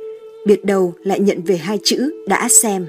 biệt 0.46 0.64
đầu 0.64 0.94
lại 1.04 1.20
nhận 1.20 1.42
về 1.42 1.56
hai 1.56 1.78
chữ 1.84 2.12
đã 2.28 2.48
xem. 2.48 2.86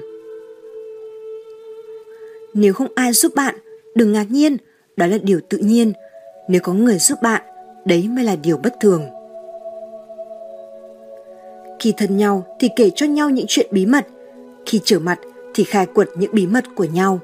Nếu 2.54 2.72
không 2.72 2.88
ai 2.94 3.12
giúp 3.12 3.34
bạn, 3.34 3.54
đừng 3.94 4.12
ngạc 4.12 4.26
nhiên, 4.30 4.56
đó 4.96 5.06
là 5.06 5.18
điều 5.22 5.40
tự 5.48 5.58
nhiên. 5.58 5.92
Nếu 6.48 6.60
có 6.64 6.72
người 6.72 6.98
giúp 6.98 7.22
bạn, 7.22 7.42
đấy 7.84 8.08
mới 8.08 8.24
là 8.24 8.36
điều 8.36 8.56
bất 8.56 8.80
thường. 8.80 9.02
Khi 11.80 11.94
thân 11.96 12.16
nhau 12.16 12.56
thì 12.60 12.68
kể 12.76 12.90
cho 12.94 13.06
nhau 13.06 13.30
những 13.30 13.46
chuyện 13.48 13.66
bí 13.70 13.86
mật, 13.86 14.06
khi 14.66 14.80
trở 14.84 14.98
mặt 14.98 15.18
thì 15.54 15.64
khai 15.64 15.86
quật 15.86 16.08
những 16.16 16.34
bí 16.34 16.46
mật 16.46 16.64
của 16.74 16.84
nhau. 16.84 17.20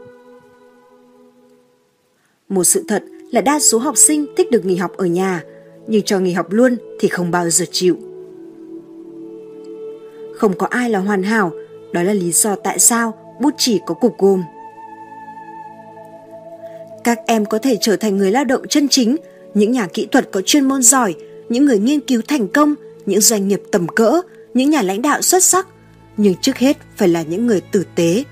Một 2.49 2.65
sự 2.65 2.85
thật 2.89 3.03
là 3.33 3.41
đa 3.41 3.61
số 3.61 3.79
học 3.79 3.97
sinh 3.97 4.27
thích 4.37 4.51
được 4.51 4.65
nghỉ 4.65 4.77
học 4.77 4.93
ở 4.97 5.07
nhà, 5.07 5.43
nhưng 5.87 6.03
cho 6.03 6.19
nghỉ 6.19 6.33
học 6.33 6.47
luôn 6.51 6.77
thì 7.01 7.09
không 7.09 7.31
bao 7.31 7.51
giờ 7.51 7.65
chịu. 7.71 7.97
Không 10.35 10.59
có 10.59 10.67
ai 10.67 10.91
là 10.91 10.99
hoàn 10.99 11.23
hảo, 11.23 11.53
đó 11.93 12.03
là 12.03 12.13
lý 12.13 12.33
do 12.33 12.55
tại 12.55 12.79
sao 12.79 13.37
bút 13.41 13.55
chỉ 13.59 13.81
có 13.87 13.95
cục 13.95 14.19
gồm. 14.19 14.43
Các 17.09 17.19
em 17.27 17.47
có 17.47 17.59
thể 17.59 17.79
trở 17.81 17.97
thành 17.97 18.17
người 18.17 18.31
lao 18.31 18.45
động 18.45 18.69
chân 18.69 18.89
chính, 18.89 19.17
những 19.55 19.73
nhà 19.73 19.87
kỹ 19.93 20.09
thuật 20.13 20.29
có 20.33 20.41
chuyên 20.41 20.69
môn 20.69 20.83
giỏi, 20.83 21.15
những 21.49 21.65
người 21.65 21.79
nghiên 21.79 22.01
cứu 22.01 22.23
thành 22.29 22.49
công, 22.49 22.75
những 23.07 23.21
doanh 23.21 23.49
nghiệp 23.49 23.63
tầm 23.73 23.89
cỡ, 23.89 24.21
những 24.55 24.71
nhà 24.71 24.83
lãnh 24.83 25.03
đạo 25.03 25.23
xuất 25.23 25.45
sắc, 25.45 25.67
nhưng 26.17 26.35
trước 26.41 26.59
hết 26.59 26.77
phải 26.97 27.09
là 27.09 27.23
những 27.23 27.47
người 27.47 27.61
tử 27.61 27.85
tế. 27.95 28.25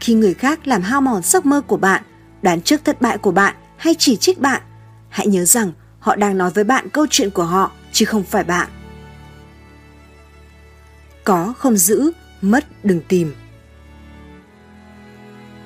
Khi 0.00 0.14
người 0.14 0.34
khác 0.34 0.66
làm 0.66 0.82
hao 0.82 1.00
mòn 1.00 1.22
giấc 1.22 1.46
mơ 1.46 1.60
của 1.60 1.76
bạn, 1.76 2.02
đoán 2.42 2.62
trước 2.62 2.84
thất 2.84 3.00
bại 3.00 3.18
của 3.18 3.32
bạn 3.32 3.54
hay 3.76 3.94
chỉ 3.98 4.16
trích 4.16 4.38
bạn, 4.38 4.62
hãy 5.08 5.26
nhớ 5.26 5.44
rằng 5.44 5.72
họ 5.98 6.16
đang 6.16 6.38
nói 6.38 6.50
với 6.50 6.64
bạn 6.64 6.88
câu 6.88 7.06
chuyện 7.10 7.30
của 7.30 7.44
họ 7.44 7.72
chứ 7.92 8.04
không 8.04 8.22
phải 8.22 8.44
bạn. 8.44 8.68
Có 11.24 11.54
không 11.58 11.76
giữ, 11.76 12.10
mất 12.40 12.64
đừng 12.84 13.00
tìm. 13.08 13.32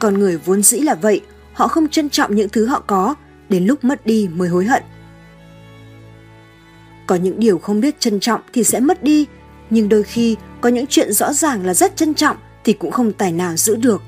Con 0.05 0.19
người 0.19 0.37
vốn 0.37 0.63
dĩ 0.63 0.81
là 0.81 0.95
vậy, 0.95 1.21
họ 1.53 1.69
không 1.69 1.89
trân 1.89 2.09
trọng 2.09 2.35
những 2.35 2.49
thứ 2.49 2.67
họ 2.67 2.83
có, 2.87 3.15
đến 3.49 3.65
lúc 3.65 3.85
mất 3.85 4.07
đi 4.07 4.29
mới 4.35 4.49
hối 4.49 4.65
hận. 4.65 4.83
Có 7.07 7.15
những 7.15 7.41
điều 7.41 7.59
không 7.59 7.81
biết 7.81 8.01
trân 8.01 8.21
trọng 8.21 8.41
thì 8.53 8.65
sẽ 8.65 8.81
mất 8.81 9.03
đi, 9.03 9.27
nhưng 9.71 9.89
đôi 9.89 10.03
khi 10.03 10.37
có 10.61 10.69
những 10.69 10.87
chuyện 10.87 11.13
rõ 11.13 11.33
ràng 11.33 11.67
là 11.67 11.75
rất 11.75 11.97
trân 11.97 12.15
trọng 12.15 12.37
thì 12.65 12.73
cũng 12.73 12.91
không 12.91 13.13
tài 13.13 13.33
nào 13.33 13.57
giữ 13.57 13.77
được. 13.77 14.03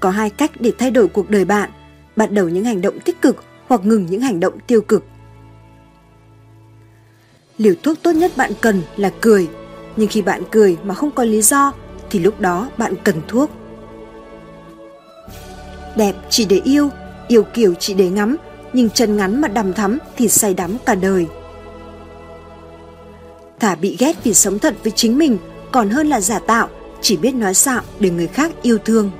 Có 0.00 0.10
hai 0.10 0.30
cách 0.30 0.50
để 0.60 0.72
thay 0.78 0.90
đổi 0.90 1.08
cuộc 1.08 1.30
đời 1.30 1.44
bạn, 1.44 1.70
bắt 2.16 2.32
đầu 2.32 2.48
những 2.48 2.64
hành 2.64 2.80
động 2.80 3.00
tích 3.00 3.22
cực 3.22 3.44
hoặc 3.66 3.80
ngừng 3.84 4.06
những 4.06 4.20
hành 4.20 4.40
động 4.40 4.58
tiêu 4.66 4.80
cực. 4.80 5.04
Liều 7.58 7.74
thuốc 7.82 7.98
tốt 8.02 8.12
nhất 8.12 8.32
bạn 8.36 8.52
cần 8.60 8.82
là 8.96 9.12
cười, 9.20 9.48
nhưng 9.96 10.08
khi 10.08 10.22
bạn 10.22 10.42
cười 10.50 10.76
mà 10.82 10.94
không 10.94 11.10
có 11.10 11.24
lý 11.24 11.42
do 11.42 11.72
thì 12.10 12.18
lúc 12.18 12.40
đó 12.40 12.70
bạn 12.78 12.94
cần 13.04 13.16
thuốc. 13.28 13.50
Đẹp 15.96 16.14
chỉ 16.30 16.44
để 16.44 16.60
yêu, 16.64 16.90
yêu 17.28 17.42
kiểu 17.42 17.74
chỉ 17.78 17.94
để 17.94 18.08
ngắm, 18.08 18.36
nhưng 18.72 18.90
chân 18.90 19.16
ngắn 19.16 19.40
mà 19.40 19.48
đầm 19.48 19.72
thắm 19.72 19.98
thì 20.16 20.28
say 20.28 20.54
đắm 20.54 20.76
cả 20.86 20.94
đời. 20.94 21.26
Thả 23.60 23.74
bị 23.74 23.96
ghét 23.98 24.24
vì 24.24 24.34
sống 24.34 24.58
thật 24.58 24.74
với 24.82 24.92
chính 24.96 25.18
mình 25.18 25.38
còn 25.72 25.90
hơn 25.90 26.08
là 26.08 26.20
giả 26.20 26.38
tạo, 26.38 26.68
chỉ 27.00 27.16
biết 27.16 27.34
nói 27.34 27.54
xạo 27.54 27.82
để 28.00 28.10
người 28.10 28.26
khác 28.26 28.52
yêu 28.62 28.78
thương. 28.78 29.10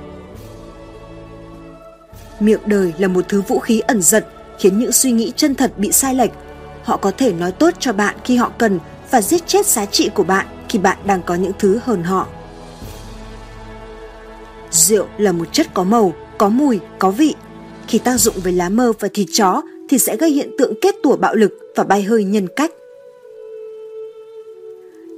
Miệng 2.39 2.61
đời 2.65 2.93
là 2.97 3.07
một 3.07 3.25
thứ 3.29 3.41
vũ 3.41 3.59
khí 3.59 3.79
ẩn 3.79 4.01
giật 4.01 4.27
khiến 4.59 4.79
những 4.79 4.91
suy 4.91 5.11
nghĩ 5.11 5.33
chân 5.35 5.55
thật 5.55 5.73
bị 5.77 5.91
sai 5.91 6.15
lệch. 6.15 6.31
Họ 6.83 6.97
có 6.97 7.11
thể 7.17 7.33
nói 7.33 7.51
tốt 7.51 7.73
cho 7.79 7.93
bạn 7.93 8.15
khi 8.23 8.35
họ 8.35 8.51
cần 8.57 8.79
và 9.11 9.21
giết 9.21 9.47
chết 9.47 9.65
giá 9.65 9.85
trị 9.85 10.09
của 10.13 10.23
bạn 10.23 10.45
khi 10.69 10.79
bạn 10.79 10.97
đang 11.05 11.21
có 11.21 11.35
những 11.35 11.51
thứ 11.59 11.79
hơn 11.83 12.03
họ. 12.03 12.27
Rượu 14.71 15.07
là 15.17 15.31
một 15.31 15.47
chất 15.51 15.67
có 15.73 15.83
màu, 15.83 16.13
có 16.37 16.49
mùi, 16.49 16.79
có 16.99 17.11
vị. 17.11 17.35
Khi 17.87 17.99
tác 17.99 18.17
dụng 18.17 18.35
với 18.43 18.53
lá 18.53 18.69
mơ 18.69 18.93
và 18.99 19.07
thịt 19.13 19.27
chó 19.31 19.61
thì 19.89 19.97
sẽ 19.97 20.17
gây 20.17 20.29
hiện 20.29 20.49
tượng 20.57 20.73
kết 20.81 20.95
tủa 21.03 21.17
bạo 21.17 21.35
lực 21.35 21.51
và 21.75 21.83
bay 21.83 22.03
hơi 22.03 22.23
nhân 22.23 22.47
cách. 22.55 22.71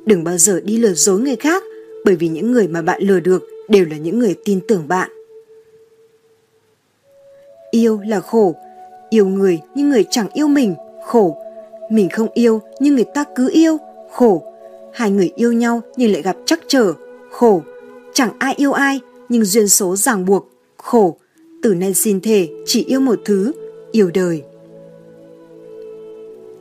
Đừng 0.05 0.23
bao 0.23 0.37
giờ 0.37 0.61
đi 0.63 0.77
lừa 0.77 0.93
dối 0.93 1.19
người 1.19 1.35
khác 1.35 1.63
bởi 2.05 2.15
vì 2.15 2.27
những 2.27 2.51
người 2.51 2.67
mà 2.67 2.81
bạn 2.81 3.01
lừa 3.01 3.19
được 3.19 3.43
đều 3.69 3.85
là 3.85 3.97
những 3.97 4.19
người 4.19 4.35
tin 4.45 4.59
tưởng 4.67 4.87
bạn. 4.87 5.09
Yêu 7.71 7.99
là 8.07 8.19
khổ, 8.19 8.55
yêu 9.09 9.25
người 9.25 9.59
nhưng 9.75 9.89
người 9.89 10.05
chẳng 10.09 10.27
yêu 10.33 10.47
mình, 10.47 10.75
khổ. 11.05 11.37
Mình 11.91 12.09
không 12.09 12.27
yêu 12.33 12.61
nhưng 12.79 12.95
người 12.95 13.05
ta 13.13 13.23
cứ 13.35 13.49
yêu, 13.53 13.77
khổ. 14.11 14.43
Hai 14.93 15.11
người 15.11 15.31
yêu 15.35 15.53
nhau 15.53 15.81
nhưng 15.95 16.11
lại 16.11 16.21
gặp 16.21 16.35
trắc 16.45 16.59
trở, 16.67 16.93
khổ. 17.31 17.61
Chẳng 18.13 18.31
ai 18.39 18.53
yêu 18.57 18.71
ai 18.71 18.99
nhưng 19.29 19.45
duyên 19.45 19.67
số 19.67 19.95
ràng 19.95 20.25
buộc, 20.25 20.49
khổ. 20.83 21.17
Từ 21.63 21.73
nay 21.73 21.93
xin 21.93 22.21
thề 22.21 22.47
chỉ 22.65 22.83
yêu 22.83 22.99
một 22.99 23.19
thứ, 23.25 23.51
yêu 23.91 24.11
đời. 24.13 24.43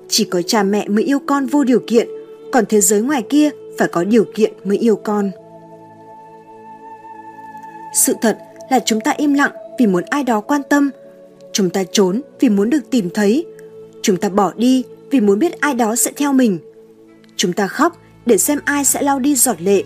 Chỉ 0.08 0.24
có 0.24 0.42
cha 0.42 0.62
mẹ 0.62 0.88
mới 0.88 1.04
yêu 1.04 1.18
con 1.26 1.46
vô 1.46 1.64
điều 1.64 1.80
kiện, 1.86 2.08
còn 2.52 2.64
thế 2.66 2.80
giới 2.80 3.00
ngoài 3.00 3.22
kia 3.28 3.50
phải 3.78 3.88
có 3.88 4.04
điều 4.04 4.24
kiện 4.34 4.52
mới 4.64 4.78
yêu 4.78 4.96
con. 4.96 5.30
Sự 7.94 8.14
thật 8.22 8.38
là 8.70 8.80
chúng 8.84 9.00
ta 9.00 9.14
im 9.16 9.34
lặng 9.34 9.52
vì 9.78 9.86
muốn 9.86 10.04
ai 10.10 10.22
đó 10.22 10.40
quan 10.40 10.62
tâm. 10.70 10.90
Chúng 11.52 11.70
ta 11.70 11.84
trốn 11.92 12.22
vì 12.40 12.48
muốn 12.48 12.70
được 12.70 12.90
tìm 12.90 13.10
thấy. 13.14 13.46
Chúng 14.02 14.16
ta 14.16 14.28
bỏ 14.28 14.52
đi 14.56 14.84
vì 15.10 15.20
muốn 15.20 15.38
biết 15.38 15.60
ai 15.60 15.74
đó 15.74 15.96
sẽ 15.96 16.10
theo 16.16 16.32
mình. 16.32 16.58
Chúng 17.36 17.52
ta 17.52 17.66
khóc 17.66 17.96
để 18.26 18.38
xem 18.38 18.58
ai 18.64 18.84
sẽ 18.84 19.02
lau 19.02 19.18
đi 19.18 19.34
giọt 19.34 19.60
lệ. 19.60 19.82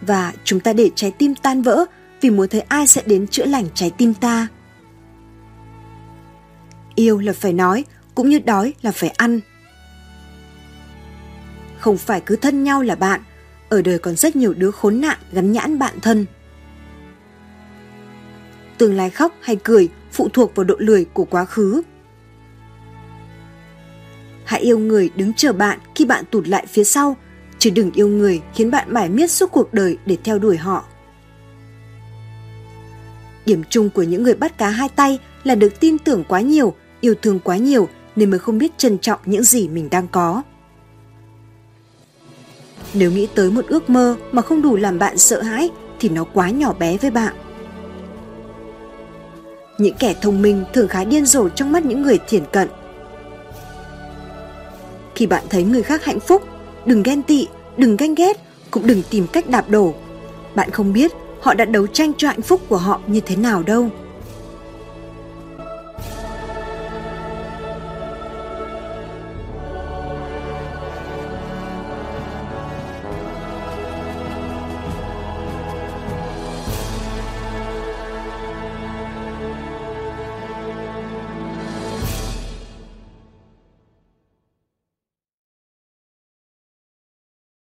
Và 0.00 0.32
chúng 0.44 0.60
ta 0.60 0.72
để 0.72 0.90
trái 0.94 1.12
tim 1.18 1.34
tan 1.42 1.62
vỡ 1.62 1.84
vì 2.26 2.30
muốn 2.30 2.48
thấy 2.48 2.60
ai 2.60 2.86
sẽ 2.86 3.02
đến 3.06 3.26
chữa 3.26 3.44
lành 3.44 3.66
trái 3.74 3.90
tim 3.98 4.14
ta. 4.14 4.48
Yêu 6.94 7.18
là 7.18 7.32
phải 7.32 7.52
nói, 7.52 7.84
cũng 8.14 8.30
như 8.30 8.38
đói 8.38 8.74
là 8.82 8.92
phải 8.92 9.08
ăn. 9.08 9.40
Không 11.78 11.98
phải 11.98 12.20
cứ 12.26 12.36
thân 12.36 12.64
nhau 12.64 12.82
là 12.82 12.94
bạn, 12.94 13.20
ở 13.68 13.82
đời 13.82 13.98
còn 13.98 14.16
rất 14.16 14.36
nhiều 14.36 14.54
đứa 14.54 14.70
khốn 14.70 15.00
nạn 15.00 15.18
gắn 15.32 15.52
nhãn 15.52 15.78
bạn 15.78 16.00
thân 16.00 16.26
tương 18.78 18.96
lai 18.96 19.10
khóc 19.10 19.32
hay 19.40 19.56
cười 19.64 19.88
phụ 20.12 20.28
thuộc 20.32 20.54
vào 20.54 20.64
độ 20.64 20.74
lười 20.78 21.04
của 21.04 21.24
quá 21.24 21.44
khứ. 21.44 21.82
Hãy 24.44 24.60
yêu 24.60 24.78
người 24.78 25.10
đứng 25.16 25.32
chờ 25.34 25.52
bạn 25.52 25.78
khi 25.94 26.04
bạn 26.04 26.24
tụt 26.30 26.48
lại 26.48 26.66
phía 26.66 26.84
sau, 26.84 27.16
chứ 27.58 27.70
đừng 27.70 27.90
yêu 27.92 28.08
người 28.08 28.42
khiến 28.54 28.70
bạn 28.70 28.94
mải 28.94 29.08
miết 29.08 29.30
suốt 29.30 29.52
cuộc 29.52 29.74
đời 29.74 29.98
để 30.06 30.16
theo 30.24 30.38
đuổi 30.38 30.56
họ. 30.56 30.84
Điểm 33.46 33.62
chung 33.70 33.90
của 33.90 34.02
những 34.02 34.22
người 34.22 34.34
bắt 34.34 34.58
cá 34.58 34.68
hai 34.68 34.88
tay 34.88 35.18
là 35.44 35.54
được 35.54 35.80
tin 35.80 35.98
tưởng 35.98 36.24
quá 36.28 36.40
nhiều, 36.40 36.74
yêu 37.00 37.14
thương 37.22 37.38
quá 37.38 37.56
nhiều 37.56 37.88
nên 38.16 38.30
mới 38.30 38.38
không 38.38 38.58
biết 38.58 38.78
trân 38.78 38.98
trọng 38.98 39.20
những 39.24 39.42
gì 39.42 39.68
mình 39.68 39.88
đang 39.90 40.08
có. 40.08 40.42
Nếu 42.94 43.10
nghĩ 43.10 43.28
tới 43.34 43.50
một 43.50 43.66
ước 43.68 43.90
mơ 43.90 44.16
mà 44.32 44.42
không 44.42 44.62
đủ 44.62 44.76
làm 44.76 44.98
bạn 44.98 45.18
sợ 45.18 45.42
hãi 45.42 45.70
thì 46.00 46.08
nó 46.08 46.24
quá 46.24 46.50
nhỏ 46.50 46.72
bé 46.72 46.96
với 46.96 47.10
bạn. 47.10 47.34
Những 49.78 49.94
kẻ 49.98 50.14
thông 50.22 50.42
minh 50.42 50.64
thường 50.72 50.88
khá 50.88 51.04
điên 51.04 51.26
rồ 51.26 51.48
trong 51.48 51.72
mắt 51.72 51.84
những 51.84 52.02
người 52.02 52.18
thiển 52.28 52.44
cận. 52.52 52.68
Khi 55.14 55.26
bạn 55.26 55.44
thấy 55.50 55.64
người 55.64 55.82
khác 55.82 56.04
hạnh 56.04 56.20
phúc, 56.20 56.42
đừng 56.86 57.02
ghen 57.02 57.22
tị, 57.22 57.46
đừng 57.76 57.96
ganh 57.96 58.14
ghét, 58.14 58.36
cũng 58.70 58.86
đừng 58.86 59.02
tìm 59.10 59.26
cách 59.32 59.48
đạp 59.48 59.70
đổ. 59.70 59.94
Bạn 60.54 60.70
không 60.70 60.92
biết 60.92 61.12
họ 61.40 61.54
đã 61.54 61.64
đấu 61.64 61.86
tranh 61.86 62.12
cho 62.16 62.28
hạnh 62.28 62.42
phúc 62.42 62.60
của 62.68 62.76
họ 62.76 63.00
như 63.06 63.20
thế 63.20 63.36
nào 63.36 63.62
đâu. 63.62 63.90